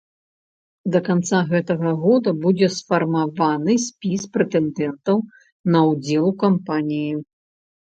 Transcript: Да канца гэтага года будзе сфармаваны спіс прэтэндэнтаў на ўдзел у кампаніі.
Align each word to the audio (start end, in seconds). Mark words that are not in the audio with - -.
Да 0.93 0.99
канца 1.07 1.41
гэтага 1.51 1.91
года 2.05 2.33
будзе 2.45 2.69
сфармаваны 2.77 3.77
спіс 3.85 4.21
прэтэндэнтаў 4.39 5.23
на 5.77 5.85
ўдзел 5.93 6.23
у 6.33 6.35
кампаніі. 6.49 7.13